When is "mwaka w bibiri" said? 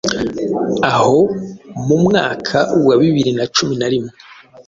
2.05-3.31